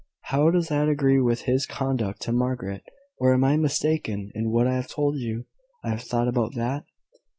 [0.33, 2.81] "How does that agree with his conduct to Margaret?
[3.19, 5.45] Or am I mistaken in what I have told you
[5.83, 6.85] I thought about that?